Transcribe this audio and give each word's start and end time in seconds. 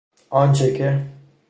آنچه 0.29 0.73
که 0.77 1.05